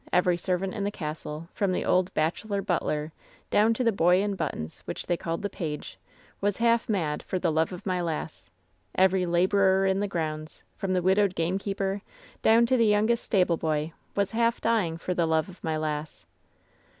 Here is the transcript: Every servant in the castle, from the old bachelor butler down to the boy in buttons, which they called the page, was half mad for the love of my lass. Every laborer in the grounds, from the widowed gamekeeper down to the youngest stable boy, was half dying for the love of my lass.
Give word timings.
Every 0.11 0.35
servant 0.35 0.73
in 0.73 0.83
the 0.83 0.89
castle, 0.89 1.47
from 1.53 1.71
the 1.71 1.85
old 1.85 2.11
bachelor 2.15 2.63
butler 2.63 3.11
down 3.51 3.71
to 3.75 3.83
the 3.83 3.91
boy 3.91 4.19
in 4.23 4.33
buttons, 4.33 4.79
which 4.85 5.05
they 5.05 5.15
called 5.15 5.43
the 5.43 5.47
page, 5.51 5.99
was 6.41 6.57
half 6.57 6.89
mad 6.89 7.21
for 7.21 7.37
the 7.37 7.51
love 7.51 7.71
of 7.71 7.85
my 7.85 8.01
lass. 8.01 8.49
Every 8.95 9.27
laborer 9.27 9.85
in 9.85 9.99
the 9.99 10.07
grounds, 10.07 10.63
from 10.75 10.93
the 10.93 11.03
widowed 11.03 11.35
gamekeeper 11.35 12.01
down 12.41 12.65
to 12.65 12.77
the 12.77 12.87
youngest 12.87 13.23
stable 13.23 13.57
boy, 13.57 13.93
was 14.15 14.31
half 14.31 14.59
dying 14.59 14.97
for 14.97 15.13
the 15.13 15.27
love 15.27 15.49
of 15.49 15.63
my 15.63 15.77
lass. 15.77 16.25